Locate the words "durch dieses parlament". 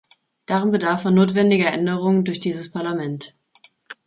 2.25-3.35